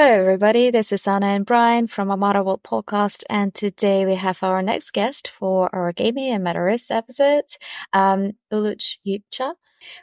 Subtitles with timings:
[0.00, 0.70] Hello, everybody.
[0.70, 4.92] This is Anna and Brian from Amata World Podcast, and today we have our next
[4.92, 7.46] guest for our gaming and metaverse episode,
[7.92, 9.54] um, Uluç Yuca,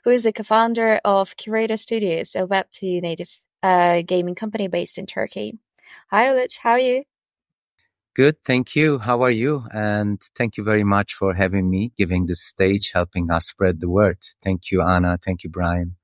[0.03, 5.05] who is the co-founder of Curator Studios, a Web2 native uh, gaming company based in
[5.05, 5.59] Turkey.
[6.11, 6.57] Hi, Uluç.
[6.57, 7.03] How are you?
[8.17, 8.99] Good, thank you.
[8.99, 9.63] How are you?
[9.71, 13.89] And thank you very much for having me, giving this stage, helping us spread the
[13.89, 14.17] word.
[14.43, 15.17] Thank you, Anna.
[15.23, 15.95] Thank you, Brian.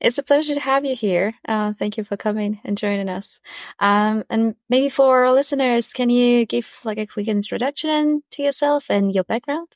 [0.00, 1.34] It's a pleasure to have you here.
[1.48, 3.40] Uh, thank you for coming and joining us.
[3.78, 8.90] Um, and maybe for our listeners, can you give like a quick introduction to yourself
[8.90, 9.68] and your background?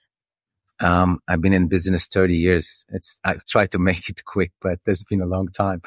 [0.80, 2.84] Um, I've been in business 30 years.
[2.88, 5.82] It's, I try to make it quick, but it's been a long time.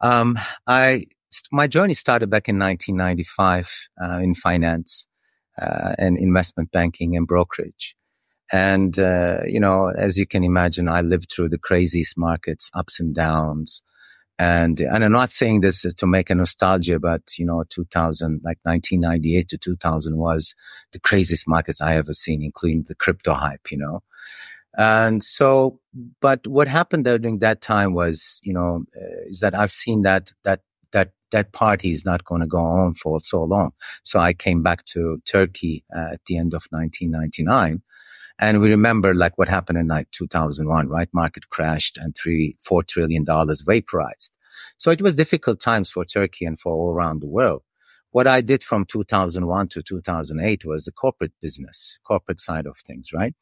[0.00, 1.04] Um, I,
[1.52, 5.06] my journey started back in 1995, uh, in finance,
[5.60, 7.94] uh, and investment banking and brokerage.
[8.52, 13.00] And, uh, you know, as you can imagine, I lived through the craziest markets, ups
[13.00, 13.80] and downs.
[14.38, 18.58] And, and I'm not saying this to make a nostalgia, but, you know, 2000, like
[18.64, 20.54] 1998 to 2000 was
[20.92, 24.02] the craziest markets I ever seen, including the crypto hype, you know.
[24.76, 25.78] And so,
[26.20, 30.02] but what happened there during that time was, you know, uh, is that I've seen
[30.02, 30.60] that, that,
[30.92, 33.72] that, that party is not going to go on for so long.
[34.02, 37.82] So I came back to Turkey uh, at the end of 1999
[38.38, 41.08] and we remember like what happened in like 2001, right?
[41.12, 44.32] Market crashed and three, four trillion dollars vaporized.
[44.78, 47.62] So it was difficult times for Turkey and for all around the world.
[48.10, 53.10] What I did from 2001 to 2008 was the corporate business, corporate side of things,
[53.12, 53.34] right?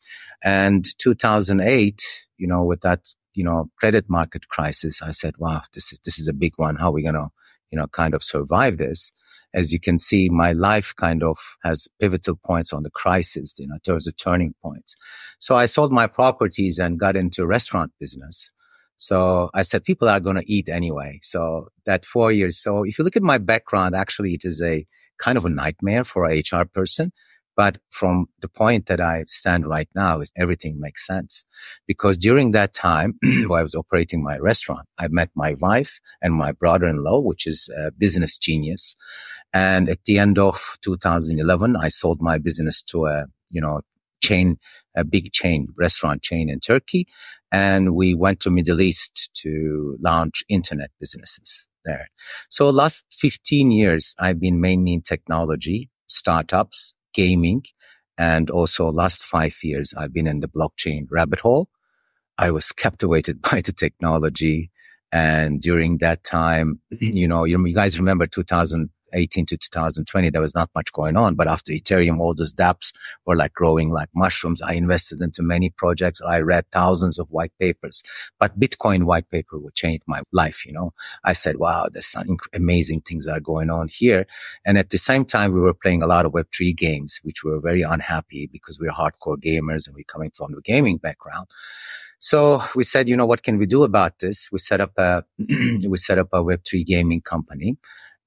[0.45, 2.03] And 2008,
[2.39, 6.21] you know, with that, you know, credit market crisis, I said, wow, this is, this
[6.21, 6.77] is a big one.
[6.77, 7.31] How are we going to,
[7.73, 9.13] you know, kind of survive this?
[9.55, 13.67] As you can see, my life kind of has pivotal points on the crisis, you
[13.67, 14.95] know, towards the turning points.
[15.39, 18.51] So I sold my properties and got into restaurant business.
[18.97, 21.19] So I said, people are going to eat anyway.
[21.23, 22.59] So that four years.
[22.59, 24.87] So if you look at my background, actually, it is a
[25.19, 27.13] kind of a nightmare for a HR person
[27.61, 31.45] but from the point that I stand right now is everything makes sense
[31.87, 36.33] because during that time while I was operating my restaurant, I met my wife and
[36.33, 38.97] my brother-in-law, which is a business genius.
[39.53, 43.81] And at the end of 2011, I sold my business to a, you know,
[44.23, 44.59] chain,
[44.97, 47.07] a big chain, restaurant chain in Turkey.
[47.53, 52.09] And we went to Middle East to launch internet businesses there.
[52.49, 57.65] So last 15 years, I've been mainly in technology, startups, gaming.
[58.19, 61.69] And also last five years, I've been in the blockchain rabbit hole.
[62.39, 64.71] I was captivated by the technology.
[65.13, 70.55] And during that time, you know, you guys remember 2000, 18 to 2020, there was
[70.55, 71.35] not much going on.
[71.35, 72.93] But after Ethereum, all those dApps
[73.27, 74.61] were like growing like mushrooms.
[74.61, 76.21] I invested into many projects.
[76.21, 78.03] I read thousands of white papers,
[78.39, 80.67] but Bitcoin white paper would change my life.
[80.67, 80.93] You know,
[81.25, 84.27] I said, wow, there's some amazing things are going on here.
[84.67, 87.51] And at the same time, we were playing a lot of Web3 games, which we
[87.51, 91.47] were very unhappy because we we're hardcore gamers and we're coming from the gaming background.
[92.19, 94.49] So we said, you know, what can we do about this?
[94.53, 97.77] We set up a, we set up a Web3 gaming company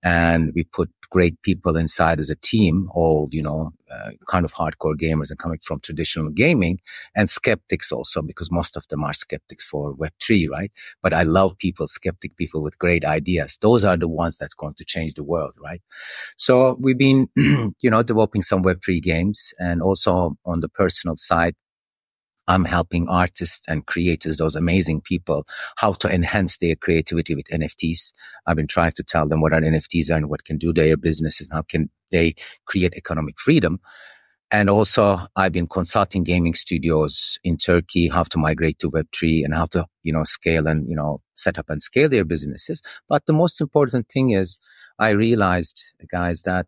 [0.04, 4.54] and we put great people inside as a team, all, you know, uh, kind of
[4.54, 6.80] hardcore gamers and coming from traditional gaming
[7.16, 10.72] and skeptics also, because most of them are skeptics for Web3, right?
[11.04, 13.58] But I love people, skeptic people with great ideas.
[13.62, 15.82] Those are the ones that's going to change the world, right?
[16.38, 21.56] So we've been, you know, developing some Web3 games and also on the personal side,
[22.48, 25.46] I'm helping artists and creators, those amazing people,
[25.78, 28.14] how to enhance their creativity with NFTs.
[28.46, 30.98] I've been trying to tell them what are NFTs are and what can do their
[30.98, 33.80] businesses and how can they create economic freedom.
[34.52, 39.54] And also I've been consulting gaming studios in Turkey, how to migrate to Web3 and
[39.54, 42.82] how to, you know, scale and, you know, set up and scale their businesses.
[43.10, 44.60] But the most important thing is
[45.00, 46.68] I realized, guys, that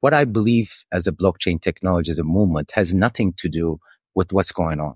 [0.00, 3.78] what I believe as a blockchain technology as a movement has nothing to do
[4.14, 4.94] with what's going on.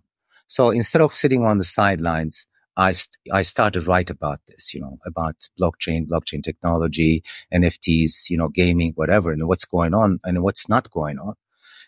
[0.50, 2.44] So instead of sitting on the sidelines,
[2.76, 7.23] I, st- I started write about this, you know, about blockchain, blockchain technology,
[7.55, 11.35] NFTs, you know, gaming, whatever, and what's going on and what's not going on.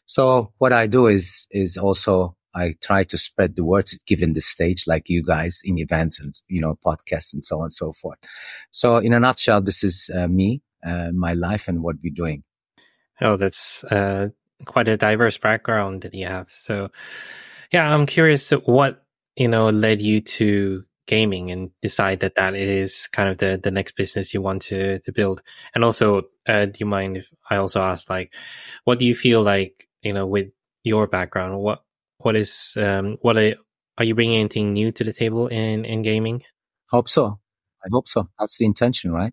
[0.07, 4.41] So what I do is, is also I try to spread the words given the
[4.41, 7.93] stage, like you guys in events and, you know, podcasts and so on and so
[7.93, 8.19] forth.
[8.71, 12.45] So in a nutshell, this is uh, me, uh, my life and what we're doing.
[13.21, 14.29] Oh, that's, uh,
[14.67, 16.49] quite a diverse background that you have.
[16.49, 16.91] So,
[17.73, 19.05] yeah, I'm curious what,
[19.37, 23.71] you know, led you to gaming and decide that that is kind of the, the
[23.71, 25.43] next business you want to, to build.
[25.75, 28.35] And also, uh, do you mind if I also ask, like,
[28.85, 30.49] what do you feel like, you know, with
[30.85, 31.83] your background, what,
[32.19, 33.55] what is, um, what are,
[33.99, 36.43] are you bringing anything new to the table in, in gaming?
[36.91, 37.39] Hope so.
[37.85, 38.29] I hope so.
[38.39, 39.33] That's the intention, right?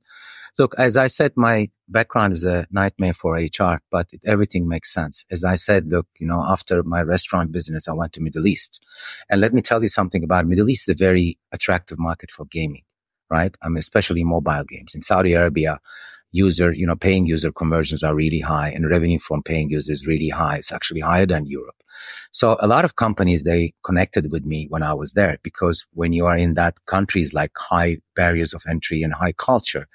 [0.59, 4.93] Look, as I said, my background is a nightmare for HR, but it, everything makes
[4.93, 5.23] sense.
[5.31, 8.83] As I said, look, you know, after my restaurant business, I went to Middle East.
[9.29, 12.83] And let me tell you something about Middle East, a very attractive market for gaming,
[13.29, 13.55] right?
[13.63, 14.93] I mean, especially mobile games.
[14.93, 15.79] In Saudi Arabia,
[16.33, 20.07] user, you know, paying user conversions are really high and revenue from paying users is
[20.07, 20.57] really high.
[20.57, 21.81] It's actually higher than Europe.
[22.31, 26.13] So a lot of companies, they connected with me when I was there because when
[26.13, 29.87] you are in that countries like high barriers of entry and high culture,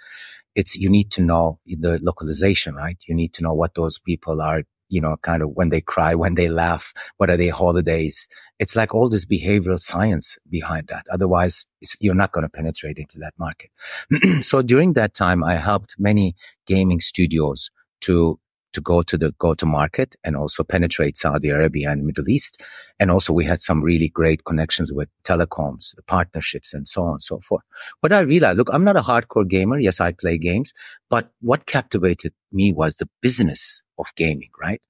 [0.54, 2.96] it's, you need to know the localization, right?
[3.06, 6.14] You need to know what those people are you know, kind of when they cry,
[6.22, 8.28] when they laugh, what are their holidays?
[8.58, 11.04] It's like all this behavioral science behind that.
[11.10, 11.66] Otherwise,
[12.00, 13.70] you're not going to penetrate into that market.
[14.44, 16.36] so during that time, I helped many
[16.66, 17.70] gaming studios
[18.02, 18.38] to
[18.75, 22.62] to go to the go to market and also penetrate Saudi Arabia and Middle East.
[23.00, 27.23] And also we had some really great connections with telecoms, partnerships and so on and
[27.23, 27.62] so forth.
[28.00, 29.79] What I realized, look, I'm not a hardcore gamer.
[29.79, 30.73] Yes, I play games,
[31.09, 34.82] but what captivated me was the business of gaming, right?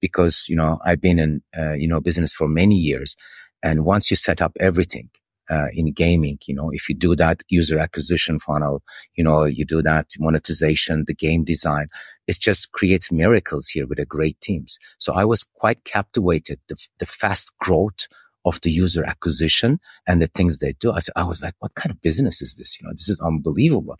[0.00, 3.16] Because, you know, I've been in, uh, you know, business for many years.
[3.62, 5.10] And once you set up everything,
[5.50, 6.38] uh, in gaming.
[6.46, 8.82] You know, if you do that user acquisition funnel,
[9.14, 11.88] you know, you do that monetization, the game design,
[12.26, 14.78] it just creates miracles here with the great teams.
[14.98, 18.06] So I was quite captivated the, the fast growth
[18.44, 20.92] of the user acquisition and the things they do.
[20.92, 22.80] I, said, I was like, what kind of business is this?
[22.80, 23.96] You know, this is unbelievable.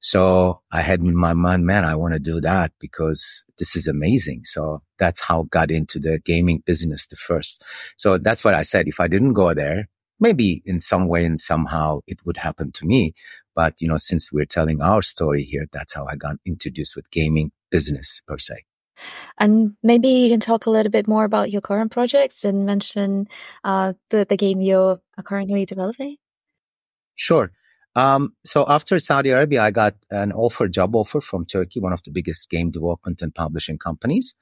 [0.00, 3.88] So I had in my mind, man, I want to do that because this is
[3.88, 4.42] amazing.
[4.44, 7.62] So that's how I got into the gaming business the first.
[7.96, 8.86] So that's what I said.
[8.86, 9.88] If I didn't go there,
[10.22, 13.14] maybe in some way and somehow it would happen to me.
[13.54, 17.10] But, you know, since we're telling our story here, that's how I got introduced with
[17.10, 18.64] gaming business per se.
[19.38, 23.26] And maybe you can talk a little bit more about your current projects and mention
[23.64, 26.16] uh, the, the game you're currently developing.
[27.14, 27.50] Sure.
[27.94, 32.02] Um, so after Saudi Arabia, I got an offer, job offer from Turkey, one of
[32.04, 34.34] the biggest game development and publishing companies.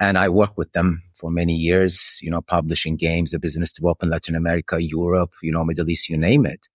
[0.00, 4.12] And I worked with them for many years, you know, publishing games, the business development,
[4.12, 6.68] Latin America, Europe, you know, Middle East, you name it.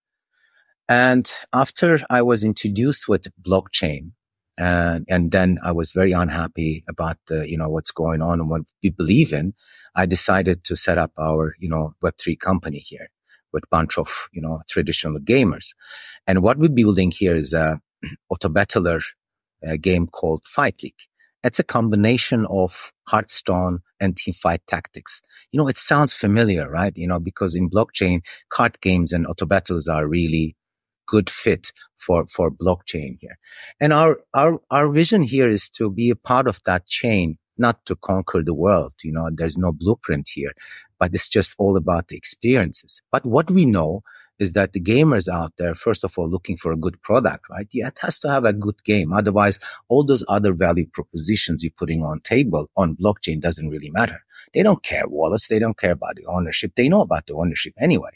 [0.88, 4.12] And after I was introduced with blockchain,
[4.58, 8.50] and, and then I was very unhappy about the, you know, what's going on and
[8.50, 9.54] what we believe in.
[9.94, 13.10] I decided to set up our, you know, Web3 company here
[13.52, 15.68] with a bunch of, you know, traditional gamers.
[16.26, 17.80] And what we're building here is a
[18.28, 19.00] auto battler
[19.80, 20.94] game called Fight League.
[21.42, 25.20] It's a combination of Hearthstone and teamfight tactics.
[25.52, 26.92] You know, it sounds familiar, right?
[26.96, 28.20] You know, because in blockchain,
[28.50, 30.56] card games and auto battles are really
[31.06, 33.36] good fit for, for blockchain here.
[33.80, 37.84] And our, our, our vision here is to be a part of that chain, not
[37.86, 38.92] to conquer the world.
[39.02, 40.52] You know, there's no blueprint here,
[40.98, 43.02] but it's just all about the experiences.
[43.10, 44.02] But what we know
[44.40, 47.66] is that the gamers out there, first of all, looking for a good product, right?
[47.70, 49.12] Yeah, it has to have a good game.
[49.12, 54.20] Otherwise, all those other value propositions you're putting on table on blockchain doesn't really matter.
[54.54, 55.46] They don't care wallets.
[55.46, 56.72] They don't care about the ownership.
[56.74, 58.10] They know about the ownership anyway,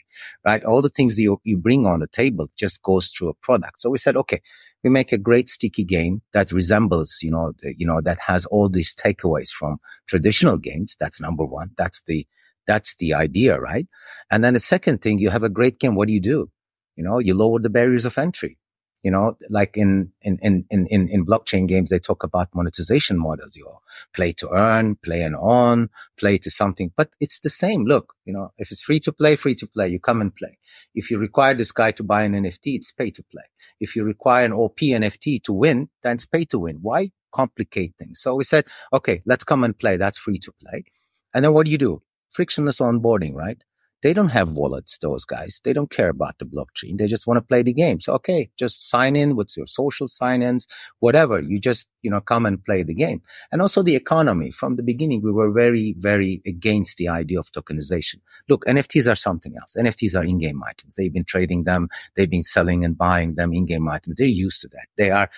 [0.45, 0.63] right?
[0.63, 3.79] All the things you, you bring on the table just goes through a product.
[3.79, 4.41] So we said, okay,
[4.83, 8.69] we make a great sticky game that resembles, you know, you know, that has all
[8.69, 9.77] these takeaways from
[10.07, 10.95] traditional games.
[10.99, 11.71] That's number one.
[11.77, 12.27] That's the
[12.67, 13.87] that's the idea, right?
[14.31, 15.95] And then the second thing, you have a great game.
[15.95, 16.49] What do you do?
[16.95, 18.57] You know, you lower the barriers of entry.
[19.03, 23.55] You know, like in, in, in, in, in blockchain games, they talk about monetization models.
[23.55, 23.67] You
[24.15, 27.85] play to earn, play and earn, play to something, but it's the same.
[27.85, 30.57] Look, you know, if it's free to play, free to play, you come and play.
[30.95, 33.43] If you require this guy to buy an NFT, it's pay to play.
[33.79, 36.79] If you require an OP NFT to win, then it's pay to win.
[36.81, 38.19] Why complicate things?
[38.21, 39.97] So we said, okay, let's come and play.
[39.97, 40.85] That's free to play.
[41.31, 42.01] And then what do you do?
[42.35, 43.63] Frictionless onboarding, right?
[44.03, 45.61] They don't have wallets, those guys.
[45.63, 46.97] They don't care about the blockchain.
[46.97, 47.99] They just want to play the game.
[47.99, 50.67] So, okay, just sign in with your social sign ins,
[50.99, 51.41] whatever.
[51.41, 53.21] You just, you know, come and play the game.
[53.51, 54.51] And also the economy.
[54.51, 58.17] From the beginning, we were very, very against the idea of tokenization.
[58.47, 59.75] Look, NFTs are something else.
[59.75, 60.93] NFTs are in-game items.
[60.95, 61.87] They've been trading them.
[62.15, 64.17] They've been selling and buying them in-game items.
[64.17, 64.85] They're used to that.
[64.97, 65.29] They are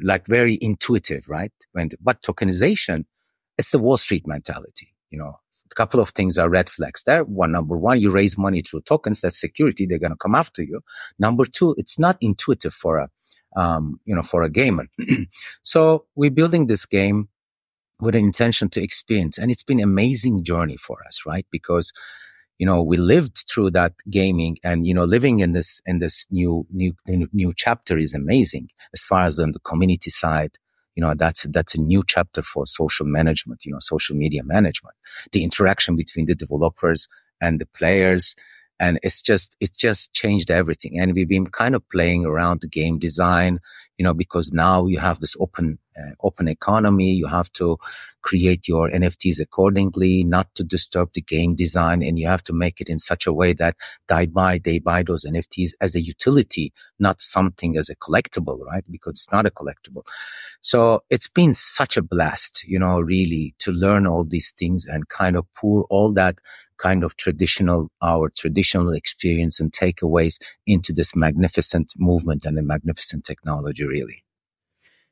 [0.00, 1.52] like very intuitive, right?
[1.70, 3.04] When, but tokenization,
[3.58, 4.88] it's the Wall Street mentality.
[5.10, 5.38] You know,
[5.72, 7.24] a couple of things are red flags there.
[7.24, 9.20] One, number one, you raise money through tokens.
[9.20, 9.86] That's security.
[9.86, 10.80] They're going to come after you.
[11.18, 13.08] Number two, it's not intuitive for a,
[13.56, 14.86] um, you know, for a gamer.
[15.62, 17.28] so we're building this game
[18.00, 19.38] with an intention to experience.
[19.38, 21.46] And it's been an amazing journey for us, right?
[21.50, 21.92] Because,
[22.58, 26.26] you know, we lived through that gaming and, you know, living in this, in this
[26.30, 30.58] new, new, new chapter is amazing as far as on the community side,
[30.96, 34.94] you know that's that's a new chapter for social management you know social media management
[35.32, 37.08] the interaction between the developers
[37.40, 38.34] and the players
[38.80, 40.98] And it's just, it just changed everything.
[40.98, 43.60] And we've been kind of playing around the game design,
[43.98, 45.78] you know, because now you have this open,
[46.20, 47.12] open economy.
[47.12, 47.78] You have to
[48.22, 52.02] create your NFTs accordingly, not to disturb the game design.
[52.02, 53.76] And you have to make it in such a way that
[54.08, 58.84] they buy, they buy those NFTs as a utility, not something as a collectible, right?
[58.90, 60.04] Because it's not a collectible.
[60.60, 65.08] So it's been such a blast, you know, really to learn all these things and
[65.08, 66.38] kind of pour all that
[66.78, 73.24] kind of traditional, our traditional experience and takeaways into this magnificent movement and a magnificent
[73.24, 74.24] technology, really.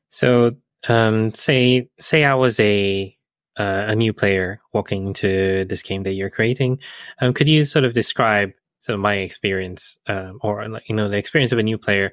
[0.09, 0.57] So,
[0.87, 3.15] um, say, say I was a,
[3.57, 6.79] uh, a new player walking into this game that you're creating.
[7.19, 11.17] Um, could you sort of describe sort of my experience, um, or you know, the
[11.17, 12.11] experience of a new player,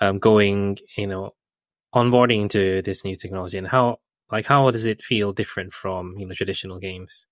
[0.00, 1.30] um, going, you know,
[1.94, 3.98] onboarding into this new technology and how,
[4.30, 7.26] like, how does it feel different from, you know, traditional games?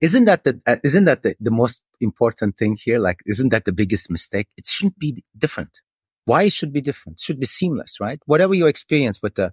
[0.00, 3.64] isn't that the uh, isn't that the, the most important thing here like isn't that
[3.64, 5.80] the biggest mistake it shouldn't be different
[6.26, 9.52] why it should be different it should be seamless right whatever your experience with the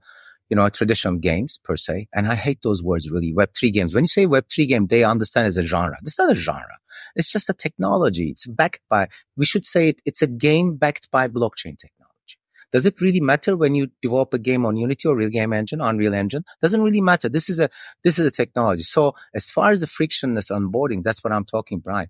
[0.53, 4.03] you know traditional games per se and i hate those words really web3 games when
[4.03, 6.77] you say web3 game they understand as a genre it's not a genre
[7.15, 11.10] it's just a technology it's backed by we should say it, it's a game backed
[11.10, 12.38] by blockchain technology
[12.72, 15.79] does it really matter when you develop a game on Unity or Real Game Engine,
[15.79, 16.43] Unreal Engine?
[16.60, 17.29] Doesn't really matter.
[17.29, 17.69] This is a,
[18.03, 18.81] this is a technology.
[18.81, 22.07] So as far as the frictionless onboarding, that's what I'm talking, Brian.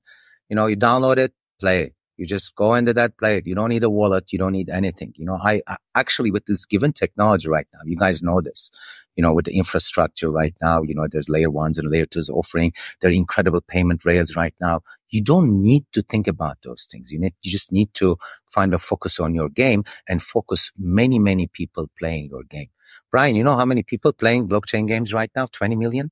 [0.48, 1.94] You know, you download it, play it.
[2.18, 3.48] You just go into that, plate.
[3.48, 4.32] You don't need a wallet.
[4.32, 5.14] You don't need anything.
[5.16, 8.72] You know, I, I actually with this given technology right now, you guys know this
[9.16, 12.30] you know, with the infrastructure right now, you know, there's layer ones and layer twos
[12.30, 12.74] offering.
[13.02, 14.82] There are incredible payment rails right now.
[15.10, 17.12] You don't need to think about those things.
[17.12, 18.18] You need, you just need to
[18.52, 22.70] find a focus on your game and focus many, many people playing your game.
[23.12, 25.48] Brian, you know how many people playing blockchain games right now?
[25.52, 26.10] 20 million?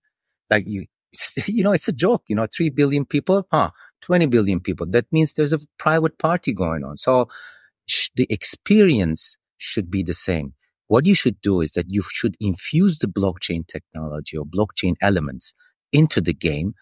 [0.50, 0.86] Like you,
[1.48, 3.72] you know, it's a joke, you know, 3 billion people, huh?
[4.02, 4.86] 20 billion people.
[4.88, 6.98] That means there's a private party going on.
[6.98, 7.28] So
[7.86, 10.54] sh- the experience should be the same.
[10.88, 15.54] What you should do is that you should infuse the blockchain technology or blockchain elements
[15.94, 16.74] into the game,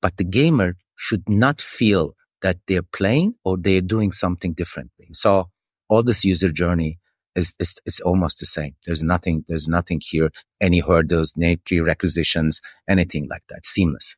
[0.00, 5.08] but the gamer should not feel that they're playing or they're doing something differently.
[5.12, 5.50] So
[5.88, 6.98] all this user journey
[7.38, 8.74] is, is, is almost the same.
[8.84, 10.30] There's nothing, there's nothing here,
[10.60, 13.64] any hurdles, any prerequisitions, anything like that.
[13.64, 14.16] Seamless.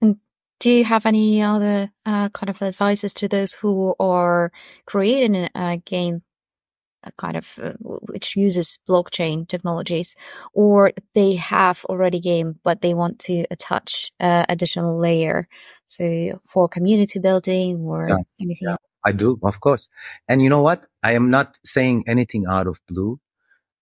[0.00, 0.16] And
[0.58, 4.50] do you have any other uh, kind of advices to those who are
[4.86, 6.22] creating a game
[7.16, 10.16] kind of uh, which uses blockchain technologies,
[10.52, 15.48] or they have already game but they want to attach uh, additional layer,
[15.84, 18.16] so for community building or yeah.
[18.40, 18.68] anything.
[18.68, 19.88] Yeah, I do, of course.
[20.28, 20.86] And you know what?
[21.02, 23.20] I am not saying anything out of blue.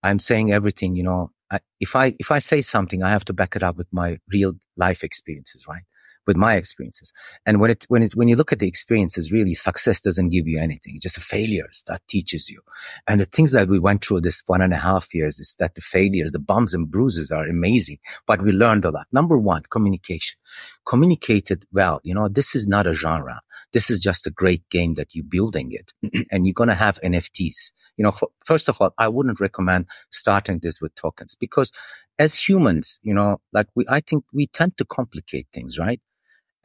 [0.03, 0.95] I'm saying everything.
[0.95, 3.77] You know, I, if I if I say something, I have to back it up
[3.77, 5.83] with my real life experiences, right?
[6.27, 7.11] With my experiences.
[7.45, 10.47] And when it, when it, when you look at the experiences, really success doesn't give
[10.47, 10.95] you anything.
[10.95, 12.61] It's just failures that teaches you.
[13.07, 15.75] And the things that we went through this one and a half years is that
[15.75, 19.07] the failures, the bumps and bruises are amazing, but we learned a lot.
[19.11, 20.37] Number one, communication.
[20.85, 21.99] Communicated well.
[22.03, 23.41] You know, this is not a genre.
[23.73, 25.93] This is just a great game that you're building it
[26.31, 27.71] and you're going to have NFTs.
[27.97, 31.71] You know, for, first of all, I wouldn't recommend starting this with tokens because
[32.19, 35.99] as humans, you know, like we, I think we tend to complicate things, right?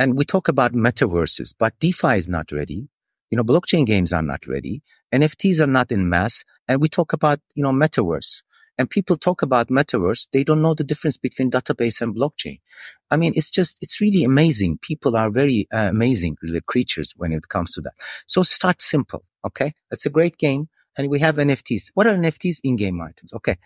[0.00, 2.88] And we talk about metaverses, but DeFi is not ready.
[3.30, 4.82] You know, blockchain games are not ready.
[5.12, 6.42] NFTs are not in mass.
[6.66, 8.40] And we talk about, you know, metaverse.
[8.78, 10.26] And people talk about metaverse.
[10.32, 12.60] They don't know the difference between database and blockchain.
[13.10, 14.78] I mean, it's just, it's really amazing.
[14.80, 17.92] People are very uh, amazing really, creatures when it comes to that.
[18.26, 19.22] So start simple.
[19.46, 19.74] Okay.
[19.90, 20.70] It's a great game.
[20.96, 21.90] And we have NFTs.
[21.92, 22.60] What are NFTs?
[22.64, 23.34] In-game items.
[23.34, 23.56] Okay.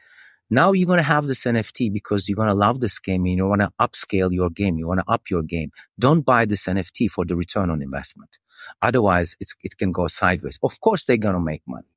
[0.51, 3.37] Now you're going to have this NFT because you're going to love this game and
[3.37, 4.77] you want to upscale your game.
[4.77, 5.71] You want to up your game.
[5.99, 8.39] Don't buy this NFT for the return on investment.
[8.83, 10.59] Otherwise, it can go sideways.
[10.63, 11.89] Of course, they're going to make money.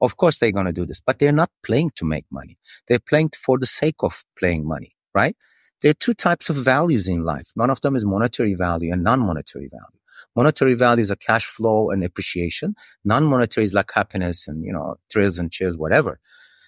[0.00, 2.58] Of course, they're going to do this, but they're not playing to make money.
[2.88, 5.36] They're playing for the sake of playing money, right?
[5.80, 7.50] There are two types of values in life.
[7.54, 10.00] One of them is monetary value and non-monetary value.
[10.36, 12.74] Monetary value is a cash flow and appreciation.
[13.04, 16.18] Non-monetary is like happiness and, you know, thrills and cheers, whatever.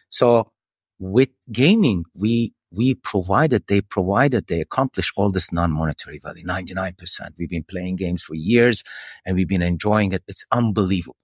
[0.09, 0.53] So
[0.99, 6.95] with gaming, we we provided, they provided, they accomplished all this non-monetary value, 99%.
[7.39, 8.83] We've been playing games for years
[9.25, 10.23] and we've been enjoying it.
[10.29, 11.17] It's unbelievable.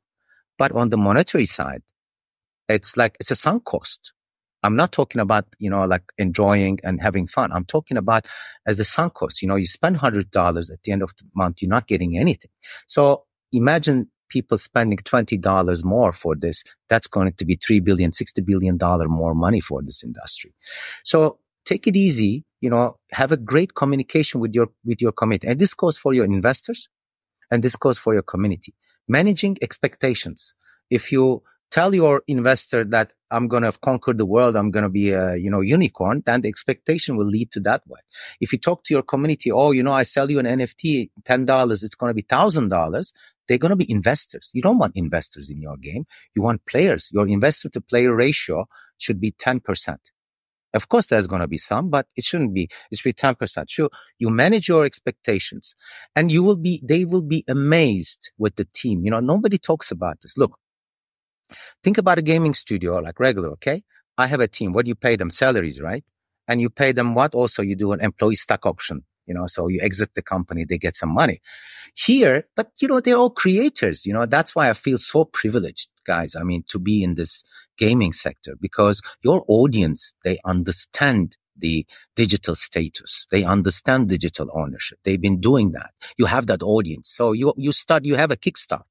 [0.57, 1.83] But on the monetary side,
[2.69, 4.13] it's like, it's a sunk cost.
[4.63, 7.51] I'm not talking about, you know, like enjoying and having fun.
[7.53, 8.27] I'm talking about
[8.67, 9.43] as the sunk cost.
[9.43, 12.51] You know, you spend $100 at the end of the month, you're not getting anything.
[12.87, 18.45] So imagine people spending $20 more for this, that's going to be $3 billion, $60
[18.51, 20.53] billion more money for this industry.
[21.05, 25.49] So take it easy, you know, have a great communication with your, with your committee.
[25.49, 26.89] And this goes for your investors
[27.53, 28.75] And this goes for your community.
[29.09, 30.55] Managing expectations.
[30.91, 34.91] If you tell your investor that I'm going to conquer the world, I'm going to
[34.91, 38.01] be a, you know, unicorn, then the expectation will lead to that way.
[38.41, 41.85] If you talk to your community, oh, you know, I sell you an NFT, $10,
[41.85, 43.13] it's going to be $1,000.
[43.49, 44.51] They're going to be investors.
[44.55, 46.05] You don't want investors in your game.
[46.35, 47.09] You want players.
[47.13, 48.67] Your investor to player ratio
[48.99, 49.97] should be 10%.
[50.75, 52.71] Of course, there's going to be some, but it shouldn't be.
[52.91, 53.65] It should be 10%.
[53.69, 53.91] Sure.
[54.19, 55.75] You manage your expectations
[56.17, 59.05] and you will be, they will be amazed with the team.
[59.05, 60.39] You know, nobody talks about this.
[60.39, 60.57] Look,
[61.85, 63.51] think about a gaming studio like regular.
[63.53, 63.83] Okay.
[64.17, 64.73] I have a team.
[64.73, 65.31] What do you pay them?
[65.31, 66.05] Salaries, right?
[66.49, 67.35] And you pay them what?
[67.35, 69.05] Also, you do an employee stock option.
[69.27, 71.41] You know, so you exit the company, they get some money
[71.95, 74.07] here, but you know, they're all creators.
[74.07, 76.35] You know, that's why I feel so privileged, guys.
[76.35, 77.45] I mean, to be in this
[77.77, 81.87] gaming sector because your audience, they understand the
[82.17, 83.27] digital status.
[83.31, 84.99] They understand digital ownership.
[85.05, 85.91] They've been doing that.
[86.17, 87.11] You have that audience.
[87.11, 88.85] So you, you start, you have a kickstart.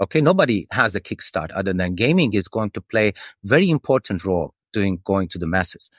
[0.00, 0.20] Okay.
[0.20, 3.12] Nobody has a kickstart other than gaming is going to play
[3.44, 5.90] very important role doing going to the masses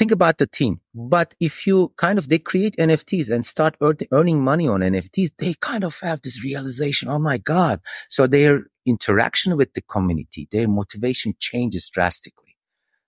[0.00, 0.80] think about the team.
[0.94, 3.76] But if you kind of, they create NFTs and start
[4.10, 7.10] earning money on NFTs, they kind of have this realization.
[7.10, 7.80] Oh my God.
[8.08, 12.56] So their interaction with the community, their motivation changes drastically.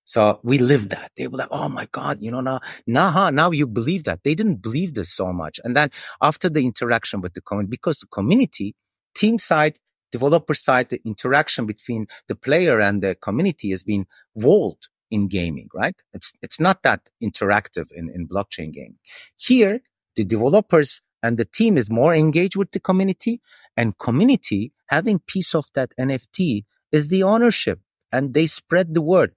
[0.05, 1.13] So we live that.
[1.17, 4.21] They were like, Oh my God, you know, now, now, now you believe that.
[4.23, 5.59] They didn't believe this so much.
[5.65, 5.89] And then
[6.21, 8.75] after the interaction with the community, because the community,
[9.15, 9.79] team side,
[10.11, 15.69] developer side, the interaction between the player and the community has been walled in gaming,
[15.75, 15.95] right?
[16.13, 18.99] It's, it's not that interactive in, in blockchain gaming.
[19.37, 19.81] Here,
[20.17, 23.41] the developers and the team is more engaged with the community
[23.77, 27.79] and community having piece of that NFT is the ownership
[28.11, 29.33] and they spread the word.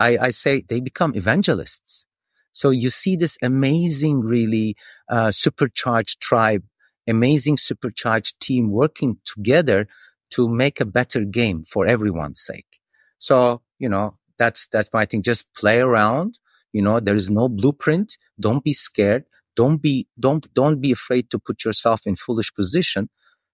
[0.00, 2.06] I, I say they become evangelists.
[2.52, 4.76] So you see this amazing, really,
[5.08, 6.64] uh, supercharged tribe,
[7.06, 9.86] amazing supercharged team working together
[10.30, 12.80] to make a better game for everyone's sake.
[13.18, 15.22] So, you know, that's, that's my thing.
[15.22, 16.38] Just play around.
[16.72, 18.16] You know, there is no blueprint.
[18.38, 19.24] Don't be scared.
[19.56, 23.08] Don't be, don't, don't be afraid to put yourself in foolish position.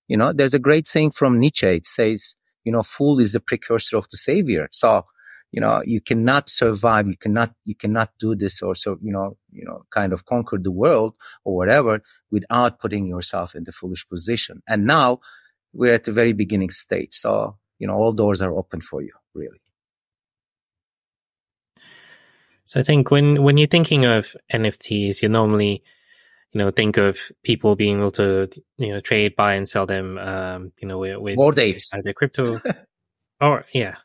[0.09, 1.67] You know, there's a great saying from Nietzsche.
[1.67, 4.69] It says, you know, fool is the precursor of the savior.
[4.73, 5.07] So,
[5.51, 7.07] you know, you cannot survive.
[7.07, 10.59] You cannot, you cannot do this or so, you know, you know, kind of conquer
[10.59, 14.61] the world or whatever without putting yourself in the foolish position.
[14.69, 15.21] And now
[15.73, 17.13] we're at the very beginning stage.
[17.13, 19.64] So, you know, all doors are open for you, really.
[22.65, 25.83] So I think when when you're thinking of NFTs, you normally
[26.53, 28.49] you know think of people being able to
[28.79, 30.19] you know trade, buy, and sell them.
[30.19, 32.61] Um, you know with, with more days either crypto
[33.41, 33.97] or yeah,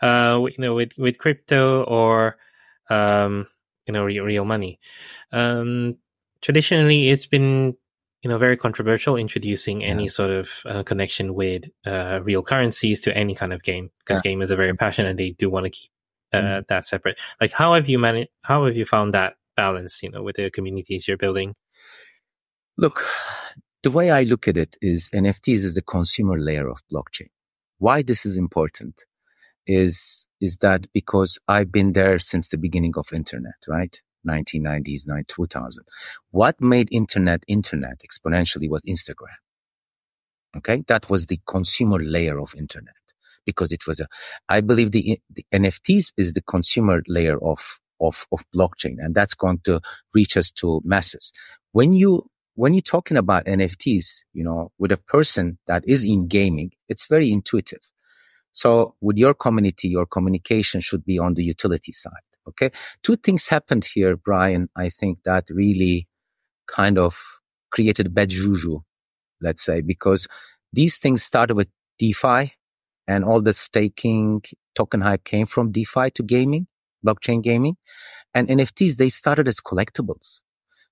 [0.00, 2.38] uh, you know with with crypto or
[2.88, 3.46] um,
[3.86, 4.80] you know real, real money.
[5.32, 5.96] Um,
[6.40, 7.76] traditionally, it's been
[8.22, 9.88] you know very controversial introducing yeah.
[9.88, 14.22] any sort of uh, connection with uh, real currencies to any kind of game because
[14.24, 14.32] yeah.
[14.32, 15.90] gamers are very passionate and they do want to keep
[16.32, 16.66] uh, mm.
[16.68, 17.20] that separate.
[17.40, 18.30] Like, how have you managed?
[18.42, 20.02] How have you found that balance?
[20.02, 21.54] You know, with the communities you're building.
[22.76, 23.04] Look,
[23.82, 27.28] the way I look at it is NFTs is the consumer layer of blockchain.
[27.78, 29.04] Why this is important
[29.66, 34.00] is is that because I've been there since the beginning of internet, right?
[34.26, 35.84] 1990s, 2000.
[36.30, 39.36] What made internet internet exponentially was Instagram.
[40.56, 40.82] Okay.
[40.86, 42.94] That was the consumer layer of internet
[43.48, 44.06] because it was a,
[44.48, 49.34] I believe the, the NFTs is the consumer layer of, of, of blockchain and that's
[49.34, 49.80] going to
[50.14, 51.32] reach us to masses.
[51.72, 56.28] When you, when you're talking about NFTs, you know, with a person that is in
[56.28, 57.80] gaming, it's very intuitive.
[58.52, 62.26] So with your community, your communication should be on the utility side.
[62.48, 62.70] Okay.
[63.02, 64.68] Two things happened here, Brian.
[64.76, 66.08] I think that really
[66.66, 67.18] kind of
[67.70, 68.80] created bad juju,
[69.40, 70.26] let's say, because
[70.72, 72.52] these things started with DeFi
[73.08, 74.42] and all the staking
[74.76, 76.66] token hype came from DeFi to gaming,
[77.04, 77.76] blockchain gaming.
[78.34, 80.42] And NFTs, they started as collectibles.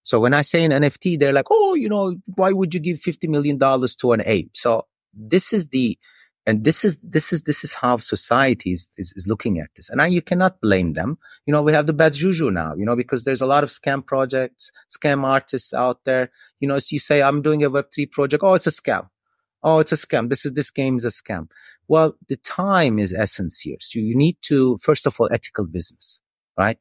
[0.02, 2.98] So when I say an NFT, they're like, oh, you know, why would you give
[2.98, 4.50] $50 million to an ape?
[4.55, 5.98] So this is the,
[6.46, 9.90] and this is, this is, this is how society is, is, is looking at this.
[9.90, 11.18] And I, you cannot blame them.
[11.44, 13.70] You know, we have the bad juju now, you know, because there's a lot of
[13.70, 16.31] scam projects, scam artists out there.
[16.61, 18.42] You know, as you say, I'm doing a Web3 project.
[18.44, 19.09] Oh, it's a scam
[19.66, 20.31] oh, it's a scam.
[20.31, 21.48] This is, this game is a scam.
[21.88, 23.77] Well, the time is essence here.
[23.81, 26.20] So you need to, first of all, ethical business,
[26.59, 26.79] right?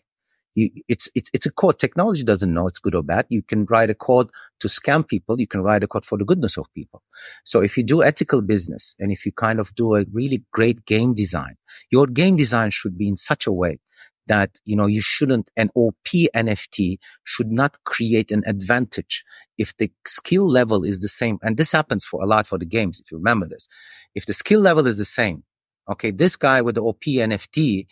[0.56, 1.80] You, it's, it's, it's a code.
[1.80, 3.26] Technology doesn't know it's good or bad.
[3.30, 4.30] You can write a code
[4.62, 5.40] to scam people.
[5.40, 7.04] You can write a code for the goodness of people.
[7.44, 10.86] So if you do ethical business and if you kind of do a really great
[10.86, 11.56] game design,
[11.92, 13.80] your game design should be in such a way
[14.28, 19.24] that, you know, you shouldn't, an OP NFT should not create an advantage
[19.58, 21.38] if the skill level is the same.
[21.42, 23.68] And this happens for a lot for the games, if you remember this.
[24.14, 25.44] If the skill level is the same,
[25.90, 27.88] okay, this guy with the OP NFT,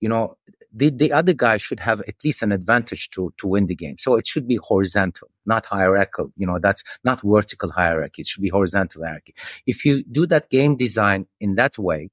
[0.00, 0.36] you know,
[0.72, 3.96] the, the other guy should have at least an advantage to, to win the game.
[3.98, 6.32] So it should be horizontal, not hierarchical.
[6.36, 8.22] You know, that's not vertical hierarchy.
[8.22, 9.34] It should be horizontal hierarchy.
[9.66, 12.10] If you do that game design in that way,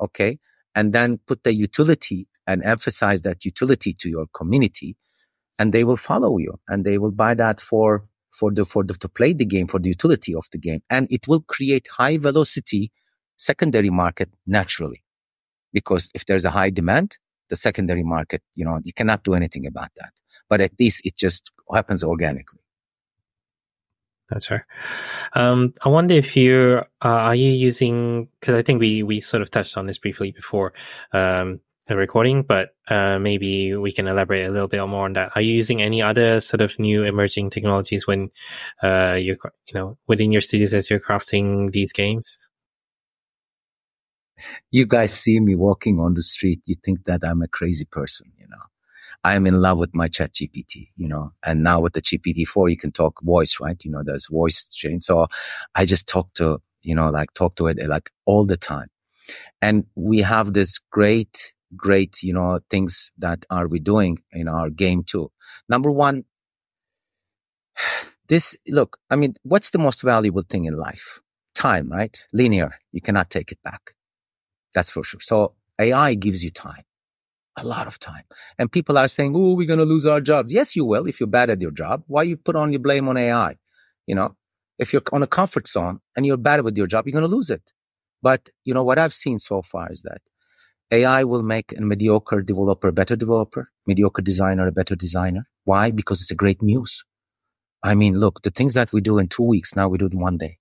[0.00, 0.38] okay,
[0.74, 4.96] and then put the utility and emphasize that utility to your community,
[5.58, 8.94] and they will follow you and they will buy that for for the for the
[8.94, 12.18] to play the game for the utility of the game, and it will create high
[12.18, 12.90] velocity
[13.36, 15.02] secondary market naturally,
[15.72, 19.66] because if there's a high demand, the secondary market, you know, you cannot do anything
[19.66, 20.12] about that.
[20.48, 22.60] But at least it just happens organically.
[24.30, 24.66] That's fair.
[25.34, 29.42] Um, I wonder if you uh, are you using because I think we we sort
[29.42, 30.72] of touched on this briefly before
[31.12, 31.60] um,
[31.96, 35.32] recording, but uh, maybe we can elaborate a little bit more on that.
[35.34, 38.30] Are you using any other sort of new emerging technologies when
[38.82, 42.38] uh, you're you know within your studios as you're crafting these games?
[44.70, 48.32] You guys see me walking on the street, you think that I'm a crazy person,
[48.38, 48.56] you know.
[49.24, 52.76] I am in love with my ChatGPT, you know, and now with the GPT-4, you
[52.76, 53.76] can talk voice, right?
[53.84, 55.04] You know, there's voice change.
[55.04, 55.28] So
[55.76, 58.88] I just talk to, you know, like talk to it like all the time.
[59.60, 64.70] And we have this great, great, you know, things that are we doing in our
[64.70, 65.30] game too.
[65.68, 66.24] Number one,
[68.28, 71.20] this, look, I mean, what's the most valuable thing in life?
[71.54, 72.16] Time, right?
[72.32, 72.72] Linear.
[72.92, 73.92] You cannot take it back.
[74.74, 75.20] That's for sure.
[75.20, 76.84] So AI gives you time
[77.58, 78.22] a lot of time.
[78.58, 80.52] And people are saying, oh, we're going to lose our jobs.
[80.52, 82.02] Yes, you will if you're bad at your job.
[82.06, 83.56] Why you put on your blame on AI?
[84.06, 84.36] You know,
[84.78, 87.34] if you're on a comfort zone and you're bad with your job, you're going to
[87.34, 87.72] lose it.
[88.22, 90.22] But, you know, what I've seen so far is that
[90.92, 95.48] AI will make a mediocre developer a better developer, mediocre designer a better designer.
[95.64, 95.90] Why?
[95.90, 97.02] Because it's a great news.
[97.82, 100.20] I mean, look, the things that we do in two weeks, now we do in
[100.20, 100.58] one day.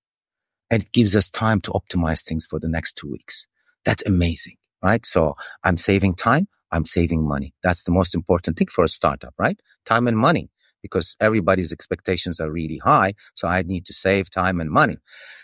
[0.71, 3.45] And it gives us time to optimize things for the next two weeks.
[3.83, 5.05] That's amazing, right?
[5.05, 6.47] So I'm saving time.
[6.71, 7.53] I'm saving money.
[7.61, 9.59] That's the most important thing for a startup, right?
[9.85, 10.49] Time and money
[10.81, 13.13] because everybody's expectations are really high.
[13.33, 14.97] So I need to save time and money.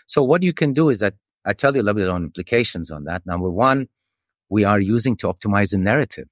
[0.06, 2.90] So what you can do is that I tell you a little bit on implications
[2.90, 3.24] on that.
[3.26, 3.88] Number one,
[4.50, 6.28] we are using to optimize the narrative,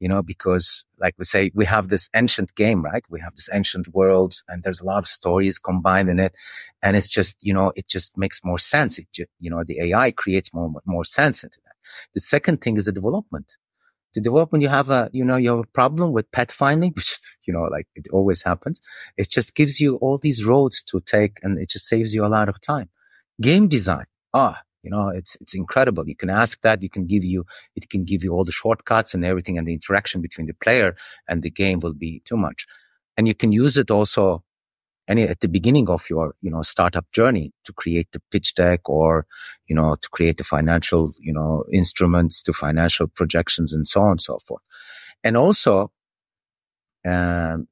[0.00, 3.04] you know, because like we say, we have this ancient game, right?
[3.08, 6.34] We have this ancient world and there's a lot of stories combined in it.
[6.82, 8.98] And it's just, you know, it just makes more sense.
[8.98, 11.74] It just, you know, the AI creates more, more sense into that.
[12.14, 13.56] The second thing is the development
[14.14, 17.52] The development, you have a, you know, you have a problem with pathfinding, which, you
[17.54, 18.80] know, like it always happens.
[19.16, 22.28] It just gives you all these roads to take and it just saves you a
[22.38, 22.90] lot of time.
[23.40, 24.06] Game design.
[24.34, 26.06] Ah, you know, it's, it's incredible.
[26.06, 26.82] You can ask that.
[26.82, 27.44] You can give you,
[27.74, 30.94] it can give you all the shortcuts and everything and the interaction between the player
[31.28, 32.66] and the game will be too much.
[33.16, 34.44] And you can use it also
[35.08, 38.88] any at the beginning of your you know startup journey to create the pitch deck
[38.88, 39.26] or
[39.66, 44.12] you know to create the financial you know instruments to financial projections and so on
[44.12, 44.62] and so forth
[45.22, 45.90] and also
[47.06, 47.68] um,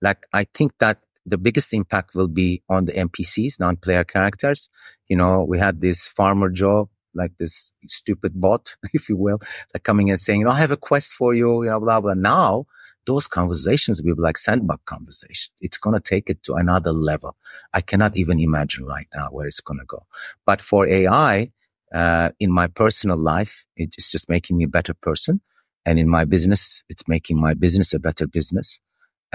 [0.00, 4.68] like i think that the biggest impact will be on the npcs non-player characters
[5.08, 9.40] you know we had this farmer joe like this stupid bot if you will
[9.74, 12.00] like coming and saying you know, i have a quest for you you know blah
[12.00, 12.64] blah now
[13.06, 15.50] those conversations will be like sandbox conversations.
[15.60, 17.36] It's going to take it to another level.
[17.72, 20.04] I cannot even imagine right now where it's going to go.
[20.44, 21.50] But for AI,
[21.94, 25.40] uh, in my personal life, it's just making me a better person.
[25.84, 28.80] And in my business, it's making my business a better business.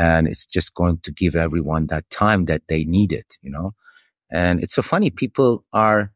[0.01, 3.67] And it's just going to give everyone that time that they need it you know?
[4.31, 5.09] And it's so funny.
[5.09, 6.11] People are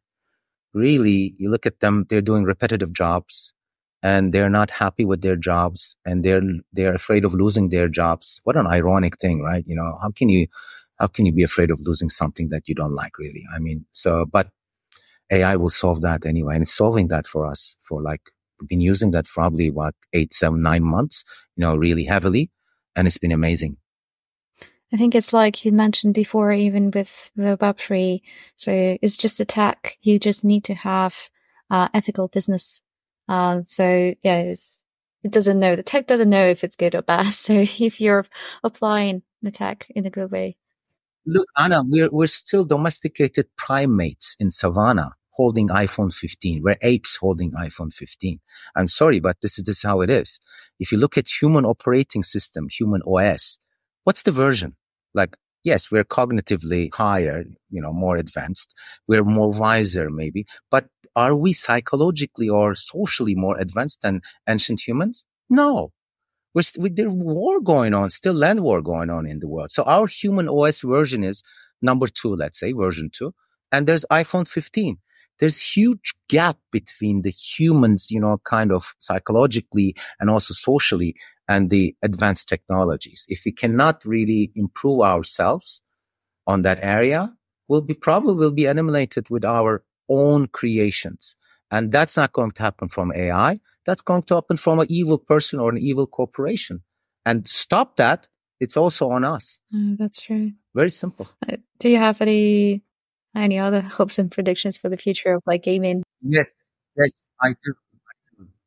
[0.73, 3.53] really, you look at them, they're doing repetitive jobs
[4.03, 6.43] and they're not happy with their jobs and they're
[6.73, 10.29] they're afraid of losing their jobs what an ironic thing right you know how can
[10.29, 10.45] you
[10.99, 13.85] how can you be afraid of losing something that you don't like really i mean
[13.93, 14.49] so but
[15.31, 18.21] ai will solve that anyway and it's solving that for us for like
[18.59, 21.23] we've been using that probably what eight seven nine months
[21.55, 22.51] you know really heavily
[22.95, 23.77] and it's been amazing
[24.93, 28.21] I think it's like you mentioned before, even with the Web3.
[28.55, 29.97] So it's just a tech.
[29.99, 31.29] You just need to have
[31.71, 32.84] uh, ethical business
[33.27, 34.53] um, so yeah,
[35.23, 37.25] it doesn't know, the tech doesn't know if it's good or bad.
[37.34, 38.25] So if you're
[38.63, 40.58] applying the tech in a good way.
[41.25, 46.63] Look, Anna, we're, we're still domesticated primates in savannah holding iPhone 15.
[46.63, 48.39] We're apes holding iPhone 15.
[48.75, 50.39] I'm sorry, but this is, this is how it is.
[50.79, 53.59] If you look at human operating system, human OS,
[54.05, 54.75] what's the version?
[55.13, 58.73] Like, yes, we're cognitively higher, you know, more advanced.
[59.07, 65.25] We're more wiser, maybe, but are we psychologically or socially more advanced than ancient humans?
[65.49, 65.91] No.
[66.53, 69.71] We're st- we, there's war going on, still land war going on in the world.
[69.71, 71.43] So our human OS version is
[71.81, 73.33] number two, let's say version two.
[73.71, 74.97] And there's iPhone 15.
[75.39, 81.15] There's huge gap between the humans, you know, kind of psychologically and also socially
[81.47, 83.25] and the advanced technologies.
[83.27, 85.81] If we cannot really improve ourselves
[86.47, 87.33] on that area,
[87.67, 91.35] we'll be probably will be eliminated with our own creations.
[91.71, 93.59] And that's not going to happen from AI.
[93.85, 96.83] That's going to happen from an evil person or an evil corporation.
[97.25, 98.27] And stop that.
[98.59, 99.59] It's also on us.
[99.73, 100.53] Mm, that's true.
[100.73, 101.27] Very simple.
[101.47, 102.84] Uh, do you have any
[103.35, 106.03] any other hopes and predictions for the future of like gaming?
[106.21, 106.47] Yes,
[106.97, 107.09] yes,
[107.41, 107.73] I do.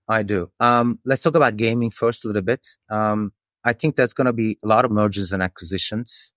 [0.09, 0.51] I do.
[0.59, 2.67] Um, let's talk about gaming first a little bit.
[2.89, 3.33] Um,
[3.65, 6.33] I think there's going to be a lot of mergers and acquisitions.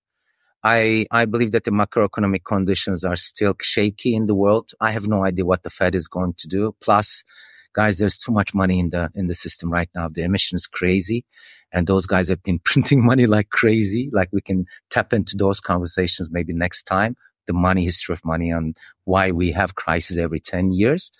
[0.62, 4.72] I, I believe that the macroeconomic conditions are still shaky in the world.
[4.80, 6.76] I have no idea what the Fed is going to do.
[6.80, 7.24] Plus,
[7.72, 10.08] guys, there's too much money in the, in the system right now.
[10.08, 11.24] The emission is crazy.
[11.72, 14.10] And those guys have been printing money like crazy.
[14.12, 17.16] Like we can tap into those conversations maybe next time.
[17.46, 21.10] The money, history of money and why we have crises every 10 years.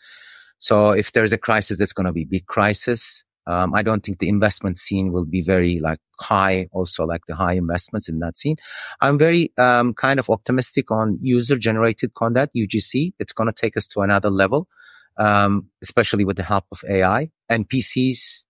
[0.58, 3.24] So if there's a crisis, that's going to be big crisis.
[3.46, 7.34] Um, I don't think the investment scene will be very like high, also like the
[7.34, 8.56] high investments in that scene.
[9.00, 13.14] I'm very um, kind of optimistic on user generated content, UGC.
[13.18, 14.68] It's going to take us to another level,
[15.16, 18.44] um, especially with the help of AI, NPCs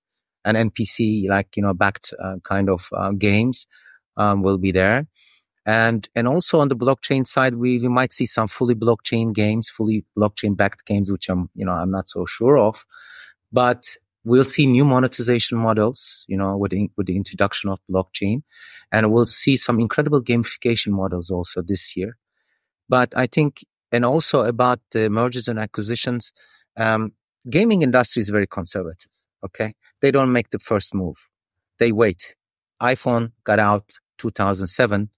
[0.44, 3.66] and NPC like, you know, backed uh, kind of uh, games
[4.18, 5.06] um, will be there.
[5.64, 9.68] And, and also on the blockchain side, we, we might see some fully blockchain games,
[9.68, 12.84] fully blockchain backed games, which I'm, you know, I'm not so sure of,
[13.52, 18.42] but we'll see new monetization models, you know, with the, with the introduction of blockchain
[18.90, 22.16] and we'll see some incredible gamification models also this year.
[22.88, 26.32] But I think, and also about the mergers and acquisitions,
[26.76, 27.12] um,
[27.48, 29.10] gaming industry is very conservative.
[29.44, 29.74] Okay.
[30.00, 31.16] They don't make the first move.
[31.78, 32.34] They wait.
[32.80, 35.10] iPhone got out 2007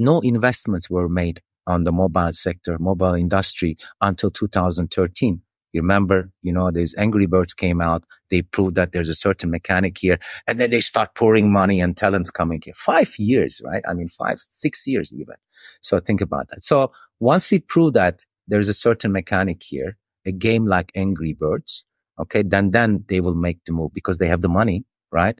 [0.00, 5.40] no investments were made on the mobile sector, mobile industry until 2013.
[5.72, 8.04] You remember, you know, these Angry Birds came out.
[8.28, 10.18] They proved that there's a certain mechanic here.
[10.48, 12.74] And then they start pouring money and talents coming here.
[12.76, 13.82] Five years, right?
[13.88, 15.36] I mean, five, six years even.
[15.80, 16.64] So think about that.
[16.64, 21.84] So once we prove that there's a certain mechanic here, a game like Angry Birds,
[22.18, 25.38] okay, then, then they will make the move because they have the money, right?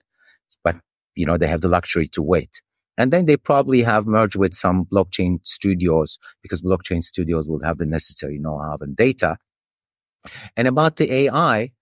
[0.63, 0.77] But,
[1.17, 2.63] you know, they have the luxury to wait.
[3.01, 7.79] And then they probably have merged with some blockchain studios because blockchain studios will have
[7.79, 9.39] the necessary know-how and data.
[10.55, 11.73] And about the AI,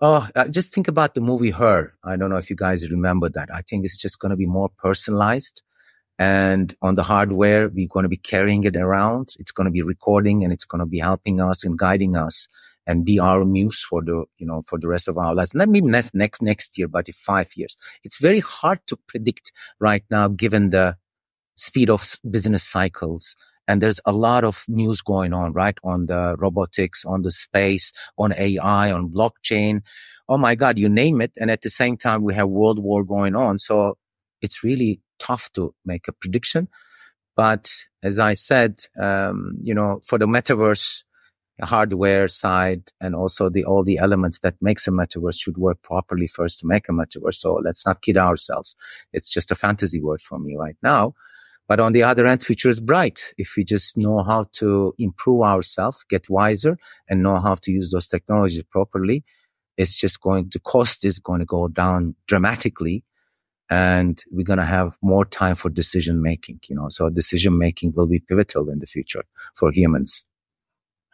[0.00, 1.92] oh, uh, just think about the movie Her.
[2.02, 3.50] I don't know if you guys remember that.
[3.52, 5.60] I think it's just going to be more personalized.
[6.18, 9.34] And on the hardware, we're going to be carrying it around.
[9.38, 12.48] It's going to be recording and it's going to be helping us and guiding us
[12.88, 15.54] and be our muse for the, you know, for the rest of our lives.
[15.54, 17.76] Not maybe next, next, next year, but in five years.
[18.02, 20.96] It's very hard to predict right now, given the
[21.54, 23.36] speed of business cycles.
[23.68, 25.76] And there's a lot of news going on, right?
[25.84, 29.82] On the robotics, on the space, on AI, on blockchain.
[30.26, 31.32] Oh my God, you name it.
[31.38, 33.58] And at the same time, we have world war going on.
[33.58, 33.98] So
[34.40, 36.68] it's really tough to make a prediction.
[37.36, 37.70] But
[38.02, 41.02] as I said, um, you know, for the metaverse,
[41.66, 46.26] hardware side and also the all the elements that makes a metaverse should work properly
[46.26, 47.36] first to make a metaverse.
[47.36, 48.76] So let's not kid ourselves.
[49.12, 51.14] It's just a fantasy word for me right now.
[51.66, 53.34] But on the other end, future is bright.
[53.36, 56.78] If we just know how to improve ourselves, get wiser
[57.10, 59.22] and know how to use those technologies properly,
[59.76, 63.04] it's just going to cost is going to go down dramatically
[63.70, 67.92] and we're going to have more time for decision making, you know, so decision making
[67.94, 70.27] will be pivotal in the future for humans.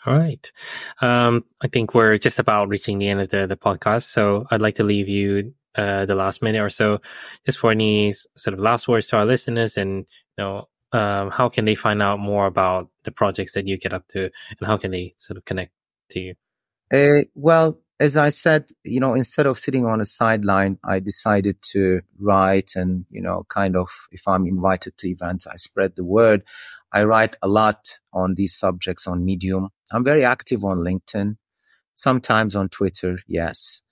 [0.07, 0.53] All right.
[1.01, 4.05] Um, I think we're just about reaching the end of the, the podcast.
[4.05, 7.01] So I'd like to leave you uh, the last minute or so
[7.47, 11.49] just for any sort of last words to our listeners and, you know, um, how
[11.49, 14.77] can they find out more about the projects that you get up to and how
[14.77, 15.73] can they sort of connect
[16.11, 16.35] to you?
[16.93, 21.57] Uh, well, as I said, you know, instead of sitting on a sideline, I decided
[21.73, 26.05] to write and, you know, kind of, if I'm invited to events, I spread the
[26.05, 26.43] word.
[26.93, 29.71] I write a lot on these subjects on Medium.
[29.93, 31.37] I'm very active on LinkedIn,
[31.95, 33.19] sometimes on Twitter.
[33.27, 33.83] Yes.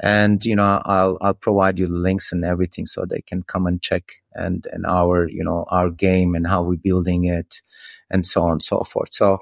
[0.00, 3.66] And, you know, I'll, I'll provide you the links and everything so they can come
[3.66, 7.62] and check and, and our, you know, our game and how we're building it
[8.10, 9.14] and so on and so forth.
[9.14, 9.38] So,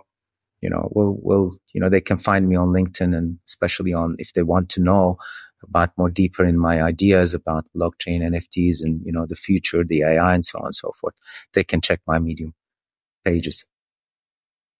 [0.60, 4.14] you know, we'll, we'll, you know, they can find me on LinkedIn and especially on
[4.18, 5.18] if they want to know
[5.64, 10.02] about more deeper in my ideas about blockchain, NFTs and, you know, the future, the
[10.02, 11.14] AI and so on and so forth.
[11.52, 12.54] They can check my Medium
[13.24, 13.64] pages.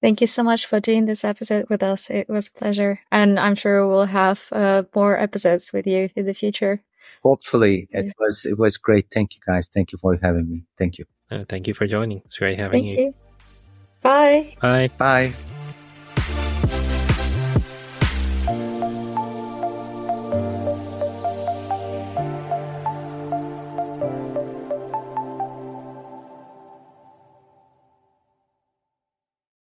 [0.05, 2.11] Thank you so much for doing this episode with us.
[2.11, 3.01] It was a pleasure.
[3.11, 6.83] And I'm sure we'll have uh, more episodes with you in the future.
[7.23, 9.07] hopefully it was it was great.
[9.11, 9.71] Thank you guys.
[9.73, 10.65] Thank you for having me.
[10.77, 11.07] Thank you.
[11.31, 12.19] Uh, thank you for joining.
[12.19, 13.15] It's great having Thank you.
[14.03, 14.57] Bye.
[14.61, 14.91] Bye.
[14.99, 15.54] Bye.